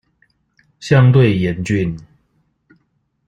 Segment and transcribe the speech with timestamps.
[0.79, 1.95] 相對嚴峻